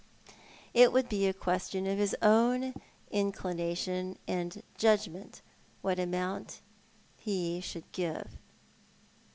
[0.73, 2.73] It would be a question of his own
[3.11, 5.41] inclination and judgment
[5.83, 6.59] what amount
[7.17, 8.39] he should give."